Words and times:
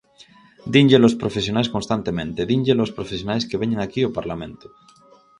Dínllelo 0.73 1.07
os 1.11 1.19
profesionais 1.21 1.71
constantemente, 1.75 2.47
dínllelo 2.49 2.83
os 2.87 2.95
profesionais 2.97 3.47
que 3.49 3.59
veñen 3.61 3.79
aquí 3.81 4.01
ao 4.03 4.15
Parlamento. 4.17 4.67